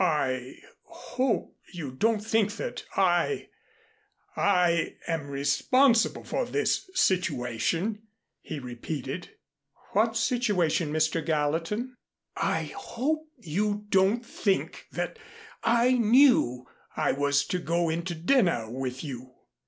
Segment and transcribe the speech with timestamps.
[0.03, 3.49] "I hope you don't think that I
[4.35, 8.01] I am responsible for this situation,"
[8.41, 9.29] he repeated.
[9.91, 11.23] "What situation, Mr.
[11.23, 11.97] Gallatin?"
[12.35, 15.19] "I hope you don't think that
[15.63, 19.35] I knew I was to go in to dinner with you."